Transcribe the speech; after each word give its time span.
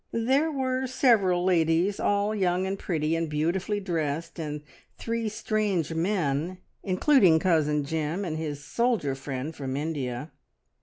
There 0.11 0.51
were 0.51 0.87
several 0.87 1.43
ladies, 1.45 1.99
all 1.99 2.33
young 2.33 2.65
and 2.65 2.79
pretty 2.79 3.15
and 3.15 3.29
beautifully 3.29 3.79
dressed, 3.79 4.39
and 4.39 4.63
three 4.97 5.29
strange 5.29 5.93
men, 5.93 6.57
including 6.81 7.37
Cousin 7.37 7.83
Jim 7.83 8.25
and 8.25 8.35
his 8.35 8.63
soldier 8.63 9.13
friend 9.13 9.55
from 9.55 9.77
India. 9.77 10.31